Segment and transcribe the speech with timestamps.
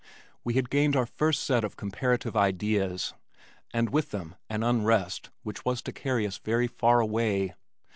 [0.43, 3.13] We had gained our first set of comparative ideas,
[3.71, 7.53] and with them an unrest which was to carry us very far away.